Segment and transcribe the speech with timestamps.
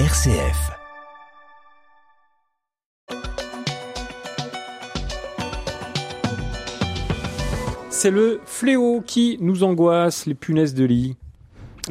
[0.00, 0.72] RCF.
[7.90, 11.16] C'est le fléau qui nous angoisse, les punaises de lit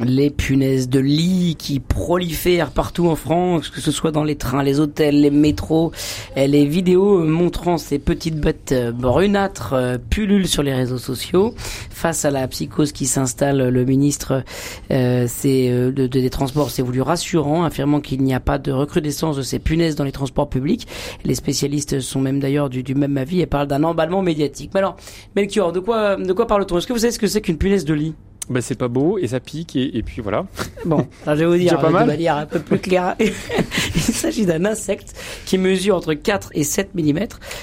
[0.02, 4.62] les punaises de lit qui prolifèrent partout en France, que ce soit dans les trains,
[4.62, 5.92] les hôtels, les métros.
[6.36, 11.54] Les vidéos montrant ces petites bêtes brunâtres euh, pullulent sur les réseaux sociaux.
[11.90, 14.42] Face à la psychose qui s'installe, le ministre
[14.90, 19.36] euh, euh de, des Transports s'est voulu rassurant, affirmant qu'il n'y a pas de recrudescence
[19.36, 20.88] de ces punaises dans les transports publics.
[21.24, 24.72] Les spécialistes sont même d'ailleurs du, du, même avis et parlent d'un emballement médiatique.
[24.74, 24.96] Mais alors,
[25.36, 26.78] Melchior, de quoi, de quoi parle-t-on?
[26.78, 28.14] Est-ce que vous savez ce que c'est qu'une punaise de lit?
[28.50, 30.46] Bah, c'est pas beau et ça pique et, et puis voilà.
[30.84, 33.16] Bon, je vais vous dire de manière un peu plus claire.
[33.18, 35.14] Il s'agit d'un insecte
[35.46, 37.20] qui mesure entre 4 et 7 mm,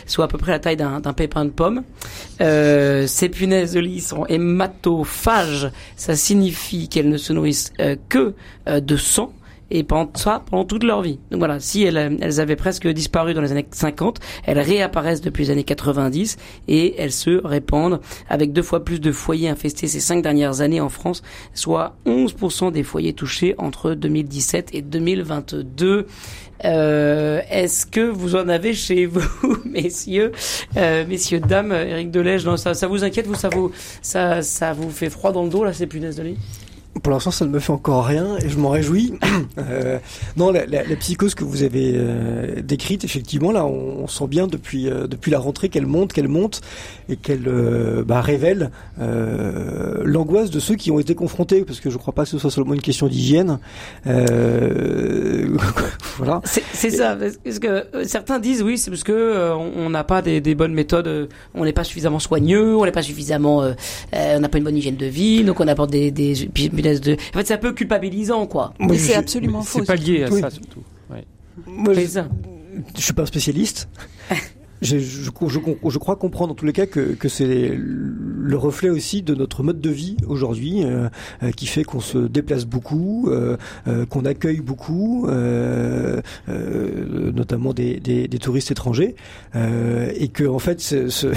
[0.08, 1.84] soit à peu près la taille d'un pépin de pomme.
[2.42, 5.70] Euh, ces punaises de lit sont hématophages.
[5.96, 8.34] Ça signifie qu'elles ne se nourrissent euh, que
[8.68, 9.34] euh, de sang
[9.72, 11.20] et pendant ça, pendant toute leur vie.
[11.32, 15.46] Donc voilà, si elles, elles avaient presque disparu dans les années 50, elles réapparaissent depuis
[15.46, 16.38] les années 90
[16.68, 20.82] et elles se répandent avec deux fois plus de foyers infestés ces cinq dernières années
[20.82, 21.24] en France,
[21.54, 26.06] soit 11% des foyers touchés entre 2017 et 2022.
[26.64, 30.32] Euh, Est-ce que vous en avez chez vous, messieurs,
[30.78, 34.74] euh, messieurs, dames, Eric Delège, non, ça, ça vous inquiète, vous, ça vous, ça, ça
[34.74, 36.38] vous fait froid dans le dos là, ces punaises de lit?
[37.02, 39.14] Pour l'instant, ça ne me fait encore rien et je m'en réjouis.
[39.58, 39.98] euh,
[40.38, 45.08] non, la, psychose que vous avez euh, décrite, effectivement, là, on, sent bien depuis euh,
[45.08, 46.62] depuis la rentrée qu'elle monte, qu'elle monte
[47.08, 51.90] et qu'elle euh, bah, révèle euh, l'angoisse de ceux qui ont été confrontés, parce que
[51.90, 53.60] je ne crois pas que ce soit seulement une question d'hygiène.
[56.18, 56.42] voilà.
[56.46, 60.56] C'est ça, parce que certains disent oui, c'est parce que on n'a pas des, des,
[60.56, 63.64] bonnes méthodes, on n'est pas suffisamment soigneux, on n'est pas suffisamment,
[64.14, 66.36] on n'a pas une bonne hygiène de vie, donc on apporte des, des
[67.00, 67.14] de.
[67.14, 68.74] En fait, c'est un peu culpabilisant, quoi.
[68.80, 69.80] Mais c'est absolument faux.
[69.80, 70.84] C'est pas lié à ça, surtout.
[71.10, 71.26] Ouais.
[71.66, 72.02] Moi, je,
[72.96, 73.88] je suis pas un spécialiste.
[74.82, 75.30] Je, je, je,
[75.90, 79.62] je, crois comprendre en tous les cas que, que c'est le reflet aussi de notre
[79.62, 81.08] mode de vie aujourd'hui, euh,
[81.44, 87.74] euh, qui fait qu'on se déplace beaucoup, euh, euh qu'on accueille beaucoup, euh, euh, notamment
[87.74, 89.16] des, des, des, touristes étrangers,
[89.54, 91.28] et que en fait ce, ce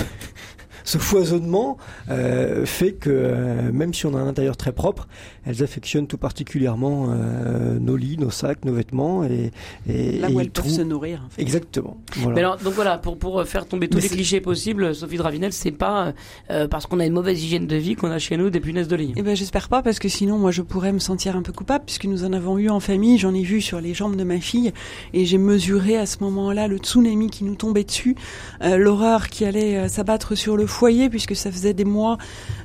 [0.85, 1.77] foisonnement
[2.11, 5.09] euh, fait que euh, même si on a un intérieur très propre,
[5.45, 9.51] elles affectionnent tout particulièrement euh, nos lits, nos sacs, nos vêtements et,
[9.89, 11.23] et là où elles peuvent se nourrir.
[11.27, 11.43] En fait.
[11.43, 11.97] Exactement.
[12.17, 12.35] Voilà.
[12.35, 15.53] Mais alors, donc voilà, pour pour faire tomber tous Mais les clichés possibles, Sophie Dravinel,
[15.53, 16.13] c'est pas
[16.51, 18.89] euh, parce qu'on a une mauvaise hygiène de vie qu'on a chez nous des punaises
[18.89, 19.13] de lit.
[19.17, 21.85] Eh ben j'espère pas parce que sinon moi je pourrais me sentir un peu coupable
[21.87, 24.39] puisque nous en avons eu en famille, j'en ai vu sur les jambes de ma
[24.39, 24.73] fille
[25.13, 28.17] et j'ai mesuré à ce moment-là le tsunami qui nous tombait dessus,
[28.63, 32.19] euh, l'horreur qui allait s'abattre sur le foyer puisque ça faisait des mois,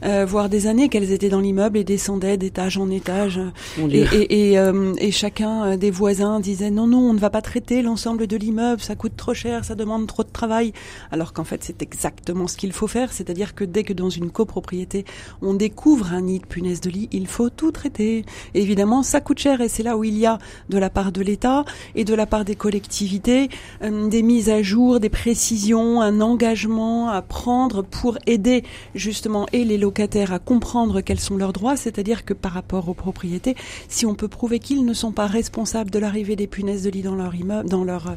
[0.04, 3.40] euh, voire des années qu'elles étaient dans l'immeuble et descendaient d'étage en étage.
[3.78, 7.30] Et, et, et, euh, et, chacun euh, des voisins disait non, non, on ne va
[7.30, 10.74] pas traiter l'ensemble de l'immeuble, ça coûte trop cher, ça demande trop de travail.
[11.12, 14.32] Alors qu'en fait, c'est exactement ce qu'il faut faire, c'est-à-dire que dès que dans une
[14.32, 15.06] copropriété,
[15.42, 18.26] on découvre un nid de punaise de lit, il faut tout traiter.
[18.54, 20.40] Évidemment, ça coûte cher et c'est là où il y a
[20.70, 21.64] de la part de l'État
[21.96, 23.50] et de la part des collectivités
[23.84, 28.64] euh, des mises à jour, des précisions, un engagement à prendre pour aider
[28.96, 32.94] justement et les locataires à comprendre quels sont leurs droits, c'est-à-dire que par rapport aux
[32.94, 33.56] propriétés,
[33.88, 37.02] si on peut prouver qu'ils ne sont pas responsables de l'arrivée des punaises de lit
[37.02, 38.16] dans leur immeuble, dans leur,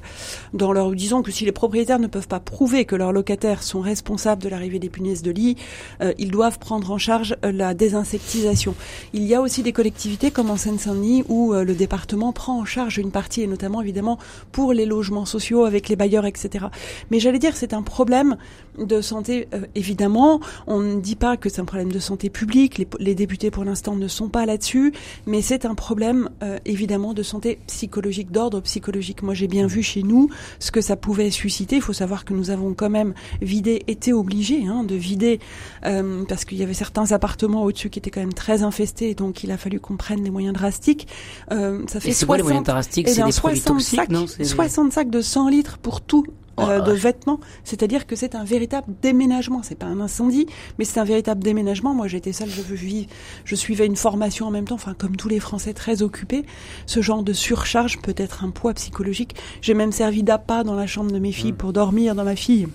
[0.55, 3.81] dans leur, disons que si les propriétaires ne peuvent pas prouver que leurs locataires sont
[3.81, 5.57] responsables de l'arrivée des punaises de lit,
[6.01, 8.75] euh, ils doivent prendre en charge euh, la désinsectisation.
[9.13, 12.65] Il y a aussi des collectivités comme en Seine-Saint-Denis où euh, le département prend en
[12.65, 14.19] charge une partie et notamment évidemment
[14.53, 16.67] pour les logements sociaux avec les bailleurs, etc.
[17.11, 18.37] Mais j'allais dire c'est un problème
[18.79, 22.79] de santé euh, évidemment on ne dit pas que c'est un problème de santé publique,
[22.79, 24.93] les, les députés pour l'instant ne sont pas là-dessus,
[25.27, 29.23] mais c'est un problème euh, évidemment de santé psychologique, d'ordre psychologique.
[29.23, 30.29] Moi j'ai bien vu chez nous
[30.59, 31.77] ce que ça pouvait susciter.
[31.77, 35.41] Il faut savoir que nous avons quand même vidé, été obligés hein, de vider,
[35.85, 39.45] euh, parce qu'il y avait certains appartements au-dessus qui étaient quand même très infestés, donc
[39.45, 41.09] il a fallu qu'on prenne des moyens drastiques.
[41.51, 43.09] Euh, ça fait Et 60, quoi, les moyens drastiques?
[43.09, 44.27] C'est des 60 toxiques, sacs, non?
[44.27, 46.27] 60 sacs de 100 litres pour tout
[46.61, 47.41] euh, de vêtements.
[47.65, 49.63] C'est-à-dire que c'est un véritable déménagement.
[49.63, 50.47] C'est pas un incendie,
[50.79, 51.95] mais c'est un véritable déménagement.
[51.95, 53.05] Moi, j'étais seule, je, je,
[53.45, 54.75] je suivais une formation en même temps.
[54.75, 56.45] Enfin, comme tous les Français très occupés,
[56.87, 59.35] ce genre de surcharge peut être un poids psychologique.
[59.61, 62.69] J'ai même servi d'appât dans la chambre de mes filles pour dormir dans ma fille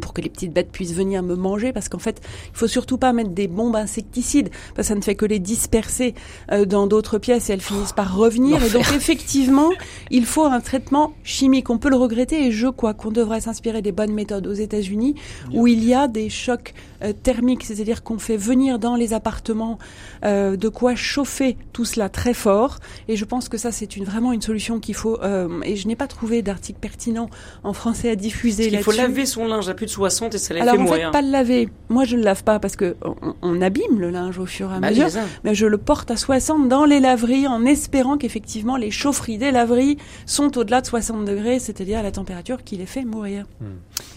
[0.00, 2.20] pour que les petites bêtes puissent venir me manger parce qu'en fait
[2.52, 5.38] il faut surtout pas mettre des bombes insecticides parce que ça ne fait que les
[5.38, 6.14] disperser
[6.50, 8.62] euh, dans d'autres pièces et elles finissent par revenir.
[8.64, 9.70] Et donc effectivement
[10.10, 11.70] il faut un traitement chimique.
[11.70, 15.14] On peut le regretter et je crois qu'on devrait s'inspirer des bonnes méthodes aux États-Unis
[15.52, 19.78] où il y a des chocs euh, thermique, c'est-à-dire qu'on fait venir dans les appartements
[20.24, 22.78] euh, de quoi chauffer tout cela très fort.
[23.08, 25.20] Et je pense que ça, c'est une, vraiment une solution qu'il faut.
[25.22, 27.28] Euh, et je n'ai pas trouvé d'article pertinent
[27.64, 30.54] en français à diffuser Il faut laver son linge à plus de 60 et ça
[30.54, 30.94] les Alors, fait mourir.
[30.94, 31.68] Alors en fait, pas le laver.
[31.88, 32.96] Moi, je ne le lave pas parce que
[33.42, 35.08] on, abîme le linge au fur et à bah, mesure.
[35.44, 39.50] Mais je le porte à 60 dans les laveries en espérant qu'effectivement les chaufferies des
[39.50, 39.96] laveries
[40.26, 43.46] sont au-delà de 60 degrés, c'est-à-dire à la température qui les fait mourir.
[43.60, 43.76] Hmm.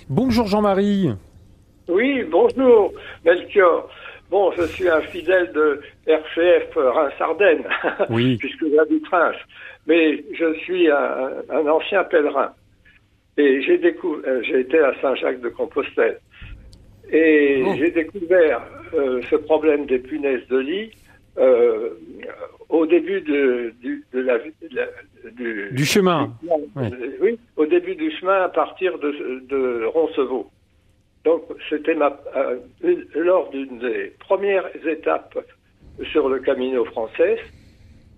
[0.09, 1.09] Bonjour Jean-Marie.
[1.89, 2.93] Oui, bonjour
[3.25, 3.89] Melchior.
[4.29, 7.65] Bon, je suis un fidèle de RCF Reims-Ardennes,
[8.11, 8.37] oui.
[8.37, 9.35] puisque j'habite Reims.
[9.87, 12.51] Mais je suis un, ancien pèlerin.
[13.37, 16.19] Et j'ai découvert, euh, j'ai été à Saint-Jacques de Compostelle.
[17.11, 17.73] Et oh.
[17.79, 18.61] j'ai découvert
[18.93, 20.91] euh, ce problème des punaises de lit
[21.39, 21.89] euh,
[22.69, 23.73] au début de,
[24.13, 24.37] de, la,
[25.71, 26.31] du, chemin.
[27.19, 27.39] oui.
[27.57, 30.51] au début du chemin à partir de, de Roncevaux.
[31.25, 35.37] Donc, c'était euh, lors d'une des premières étapes
[36.11, 37.37] sur le Camino français.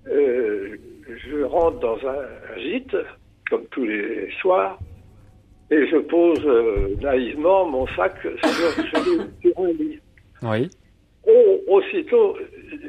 [0.07, 0.77] Euh,
[1.07, 2.95] je rentre dans un, gîte,
[3.49, 4.77] comme tous les soirs,
[5.71, 9.99] et je pose euh, naïvement mon sac sur, un lit.
[10.43, 10.69] Oui.
[11.67, 12.37] aussitôt,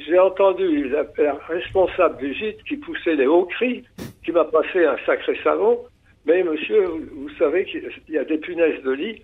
[0.07, 1.05] j'ai entendu la,
[1.49, 3.85] responsable du gîte qui poussait les hauts cris,
[4.25, 5.79] qui m'a passé un sacré savon.
[6.27, 9.23] Mais monsieur, vous savez qu'il y a des punaises de lit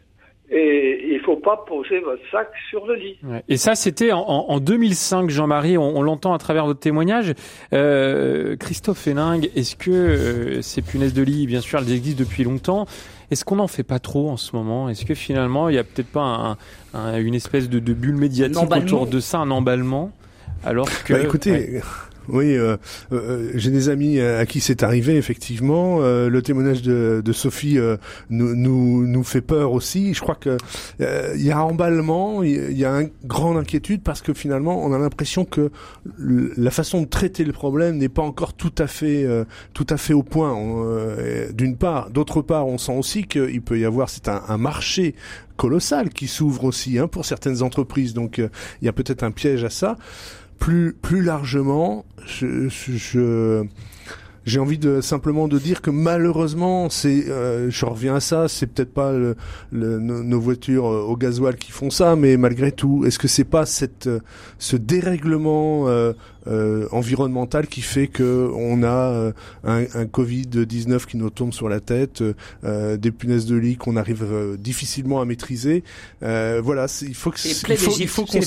[0.50, 3.19] et il faut pas poser votre sac sur le lit.
[3.49, 5.77] Et ça, c'était en, en, 2005, Jean-Marie.
[5.77, 7.35] On, l'entend à travers votre témoignage.
[7.73, 12.45] Euh, Christophe Héningue, est-ce que euh, ces punaises de lit, bien sûr, elles existent depuis
[12.45, 12.87] longtemps.
[13.31, 14.89] Est-ce qu'on n'en fait pas trop en ce moment?
[14.89, 16.56] Est-ce que finalement, il n'y a peut-être pas
[16.95, 20.12] un, une espèce de, de bulle médiatique autour de ça, un emballement?
[20.65, 21.83] Alors que, bah, écoutez,
[22.28, 22.76] oui, euh,
[23.12, 25.98] euh, j'ai des amis à qui c'est arrivé effectivement.
[26.00, 27.78] Euh, le témoignage de, de Sophie
[28.30, 30.14] nous, nous, nous fait peur aussi.
[30.14, 30.56] Je crois que
[31.00, 34.98] il y a emballement, il y a une grande inquiétude parce que finalement on a
[34.98, 35.70] l'impression que
[36.19, 39.26] la façon de traiter le problème n'est pas encore tout à fait
[39.72, 40.56] tout à fait au point.
[41.52, 45.14] D'une part, d'autre part, on sent aussi qu'il peut y avoir c'est un, un marché
[45.56, 48.14] colossal qui s'ouvre aussi hein, pour certaines entreprises.
[48.14, 49.96] Donc il y a peut-être un piège à ça
[50.58, 53.64] plus plus largement, je, je,
[54.49, 58.66] j'ai envie de simplement de dire que malheureusement, c'est, euh, je reviens à ça, c'est
[58.66, 59.37] peut-être pas le,
[59.72, 63.66] nos voitures euh, au gasoil qui font ça, mais malgré tout, est-ce que c'est pas
[63.66, 64.20] cette, euh,
[64.58, 66.14] ce dérèglement euh,
[66.49, 69.33] euh, environnemental qui fait que on a
[69.65, 72.23] un, un Covid 19 qui nous tombe sur la tête,
[72.65, 75.83] euh, des punaises de lit qu'on arrive difficilement à maîtriser.
[76.21, 78.41] voilà, il faut que il faut, il faut qu'on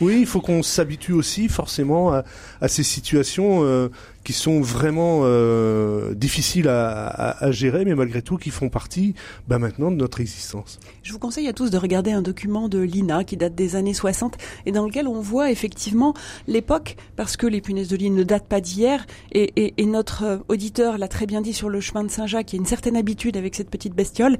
[0.00, 2.24] oui, il faut qu'on s'habitue aussi forcément à,
[2.60, 3.90] à ces situations
[4.24, 9.14] qui sont vraiment euh, difficiles à, à, à, gérer, mais malgré tout qui font partie
[9.46, 10.80] bah, maintenant de notre existence.
[11.02, 13.94] Je vous conseille à tous de regarder un document de l'INA qui date des années
[13.94, 14.36] 60
[14.66, 16.14] et dans lequel on voit effectivement
[16.48, 20.98] l'époque, parce que les punaises de lit ne datent pas d'hier, et, notre euh, auditeur
[20.98, 23.38] l'a très bien dit sur le chemin de Saint-Jacques, il y a une certaine habitude
[23.38, 24.36] avec cette petite bestiole,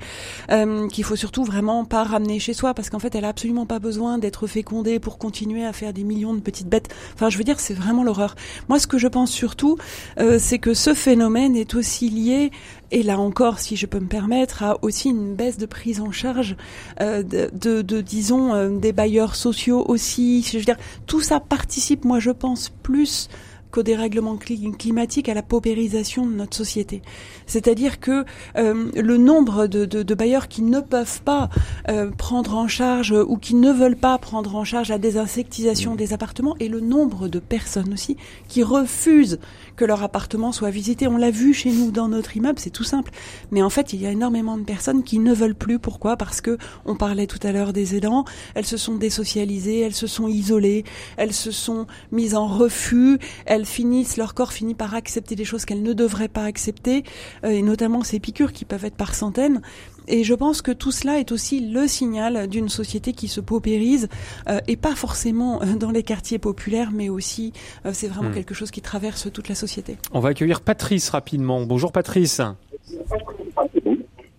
[0.50, 3.64] euh, qu'il faut surtout vraiment pas ramener chez soi, parce qu'en fait elle a absolument
[3.64, 6.94] pas besoin d'être fécondée pour continuer à faire des millions de petites bêtes.
[7.14, 8.34] Enfin je veux dire c'est vraiment l'horreur.
[8.69, 9.78] Moi ce que je pense surtout,
[10.19, 12.50] euh, c'est que ce phénomène est aussi lié,
[12.94, 16.12] et là encore, si je peux me permettre, à aussi une baisse de prise en
[16.12, 16.56] charge
[17.00, 20.43] euh, de, de, disons, euh, des bailleurs sociaux aussi.
[20.49, 20.76] Je veux dire,
[21.06, 23.29] tout ça participe, moi je pense, plus
[23.73, 27.03] qu'au dérèglement climatique, à la paupérisation de notre société.
[27.46, 28.24] C'est-à-dire que
[28.56, 31.48] euh, le nombre de, de, de, bailleurs qui ne peuvent pas
[31.89, 36.13] euh, prendre en charge ou qui ne veulent pas prendre en charge la désinsectisation des
[36.13, 39.41] appartements et le nombre de personnes aussi qui refusent
[39.76, 41.06] que leur appartement soit visité.
[41.06, 43.10] On l'a vu chez nous dans notre immeuble, c'est tout simple.
[43.50, 45.78] Mais en fait, il y a énormément de personnes qui ne veulent plus.
[45.78, 46.16] Pourquoi?
[46.16, 48.24] Parce que on parlait tout à l'heure des aidants.
[48.54, 50.84] Elles se sont désocialisées, elles se sont isolées,
[51.16, 53.19] elles se sont mises en refus.
[53.46, 57.04] Elles finissent, leur corps finit par accepter des choses qu'elles ne devraient pas accepter,
[57.44, 59.60] euh, et notamment ces piqûres qui peuvent être par centaines.
[60.08, 64.08] Et je pense que tout cela est aussi le signal d'une société qui se paupérise,
[64.49, 67.53] euh, et pas forcément euh, dans les quartiers populaires, mais aussi
[67.87, 68.34] euh, c'est vraiment hmm.
[68.34, 69.96] quelque chose qui traverse toute la société.
[70.13, 71.63] On va accueillir Patrice rapidement.
[71.63, 72.41] Bonjour Patrice.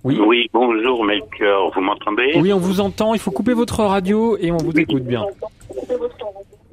[0.04, 0.20] Oui.
[0.24, 2.34] oui, bonjour Maker, vous m'entendez?
[2.36, 5.26] Oui, on vous entend, il faut couper votre radio et on vous écoute bien.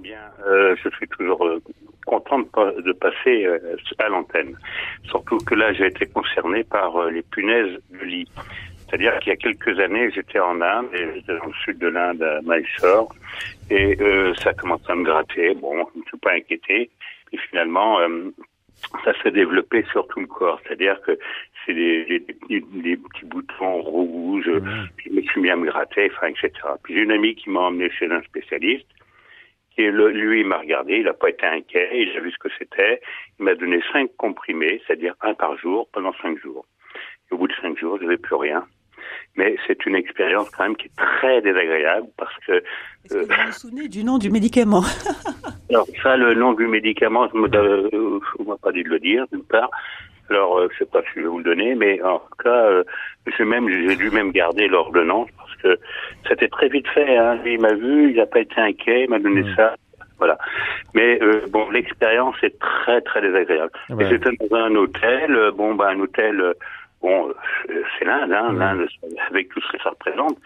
[0.00, 1.42] Bien, euh, je suis toujours
[2.04, 4.54] content de, de passer euh, à l'antenne.
[5.04, 8.28] Surtout que là, j'ai été concerné par les punaises de lit.
[8.92, 11.86] C'est-à-dire qu'il y a quelques années, j'étais en Inde, et j'étais dans le sud de
[11.86, 13.14] l'Inde, à Mysore,
[13.70, 15.54] et euh, ça a commencé à me gratter.
[15.54, 16.90] Bon, je ne suis pas inquiété.
[17.32, 18.30] Et finalement, euh,
[19.02, 20.60] ça s'est développé sur tout le corps.
[20.62, 21.18] C'est-à-dire que
[21.64, 22.04] c'est des,
[22.50, 24.88] des, petits boutons rouges, mmh.
[24.98, 26.52] puis je me suis mis à me gratter, enfin, etc.
[26.82, 28.88] Puis j'ai une amie qui m'a emmené chez un spécialiste,
[29.74, 32.52] qui lui, il m'a regardé, il n'a pas été inquiet, il a vu ce que
[32.58, 33.00] c'était,
[33.38, 36.66] il m'a donné cinq comprimés, c'est-à-dire un par jour, pendant cinq jours.
[37.30, 38.66] Et au bout de cinq jours, je n'avais plus rien.
[39.36, 42.52] Mais c'est une expérience quand même qui est très désagréable parce que...
[43.04, 44.82] Est-ce que vous vous souvenez du nom du médicament?
[45.70, 49.24] Alors ça, le nom du médicament, je ne euh, m'a pas dit de le dire,
[49.32, 49.70] d'une part.
[50.32, 52.66] Alors, euh, je sais pas si je vais vous le donner, mais en tout cas,
[52.66, 52.84] euh,
[53.36, 55.78] j'ai même, j'ai dû même garder l'ordonnance parce que
[56.28, 57.18] c'était très vite fait.
[57.18, 57.38] Hein.
[57.44, 59.56] il m'a vu, il n'a pas été inquiet, il m'a donné mmh.
[59.56, 59.74] ça.
[60.18, 60.38] Voilà.
[60.94, 63.72] Mais euh, bon, l'expérience est très très désagréable.
[64.00, 65.50] Et c'était dans un hôtel.
[65.54, 66.54] Bon, bah un hôtel.
[67.02, 67.34] Bon,
[67.66, 68.86] c'est l'Inde, hein, l'Inde
[69.30, 70.38] avec tout ce que ça représente.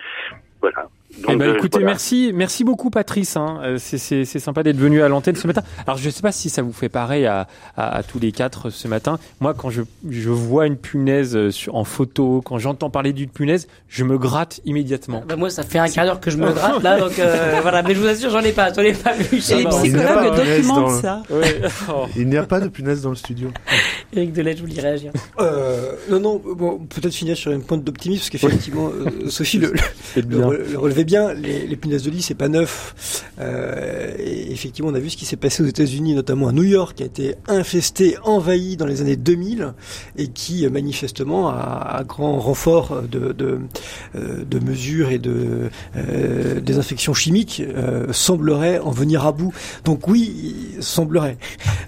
[0.60, 0.88] Voilà.
[1.22, 3.36] Donc, eh ben, euh, écoutez, merci, merci beaucoup Patrice.
[3.36, 3.60] Hein.
[3.62, 5.62] Euh, c'est sympa d'être venu à l'antenne ce matin.
[5.86, 7.46] Alors je ne sais pas si ça vous fait pareil à,
[7.76, 9.18] à, à, tous les quatre ce matin.
[9.40, 13.30] Moi, quand je, je vois une punaise euh, sur, en photo, quand j'entends parler d'une
[13.30, 15.25] punaise, je me gratte immédiatement.
[15.26, 17.82] Bah, moi, ça fait un quart d'heure que je me gratte là, donc euh, voilà.
[17.82, 19.36] Mais je vous assure, j'en ai pas, j'en ai pas vu.
[19.36, 21.22] les psychologues documentent ça.
[22.16, 23.50] Il n'y a pas de punaise dans le studio.
[24.12, 25.12] Eric Delette, je voulais réagir.
[25.40, 28.90] Euh, non, non, bon, peut-être finir sur une pointe d'optimisme, parce qu'effectivement,
[29.28, 29.72] Sophie le,
[30.16, 30.22] le,
[30.88, 33.25] le relevait bien, les, punaises de lit, c'est pas neuf.
[33.38, 36.62] Euh, et effectivement, on a vu ce qui s'est passé aux États-Unis, notamment à New
[36.62, 39.75] York, qui a été infesté, envahi dans les années 2000,
[40.17, 43.33] et qui manifestement, à, grand renfort euh,
[44.45, 49.53] de, mesures et de euh, désinfections chimiques, euh, semblerait en venir à bout.
[49.85, 51.37] Donc oui, semblerait.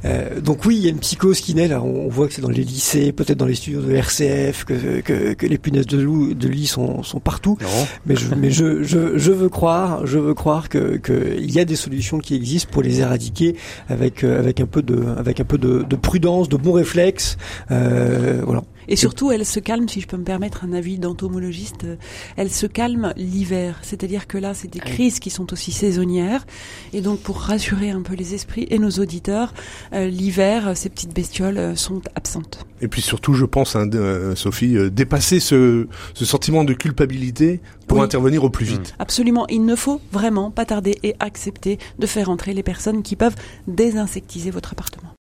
[0.05, 1.83] Euh, donc oui, il y a une psychose qui naît là.
[1.83, 5.35] On, voit que c'est dans les lycées, peut-être dans les studios de RCF, que, que,
[5.35, 7.59] que les punaises de, loup, de lit sont, sont partout.
[8.07, 11.65] Mais je, mais je, je je, veux croire, je veux croire que qu'il y a
[11.65, 13.57] des solutions qui existent pour les éradiquer
[13.89, 17.37] avec euh, avec un peu de avec un peu de, de prudence, de bons réflexes,
[17.71, 18.63] euh, voilà.
[18.89, 21.97] Et surtout, elle se calme, si je peux me permettre un avis d'entomologiste, euh,
[22.37, 23.79] elle se calme l'hiver.
[23.83, 26.47] C'est-à-dire que là, c'est des ah crises qui sont aussi saisonnières.
[26.93, 29.53] Et donc, pour rassurer un peu les esprits et nos auditeurs,
[29.93, 32.67] euh, l'hiver, ces petites bestioles sont absentes.
[32.81, 33.89] Et puis surtout, je pense, hein,
[34.35, 38.95] Sophie, dépasser ce, ce sentiment de culpabilité pour intervenir au plus vite.
[38.99, 39.47] Absolument.
[39.49, 43.37] Il ne faut vraiment pas tarder et accepter de faire entrer les personnes qui peuvent
[43.67, 45.15] désinsectiser votre appartement.